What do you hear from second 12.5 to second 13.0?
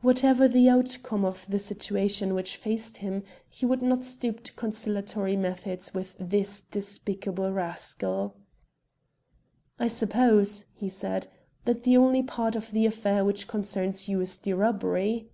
of the